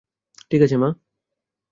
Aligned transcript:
ঠিক 0.51 0.61
আছে, 0.61 0.77
মা! 0.77 0.89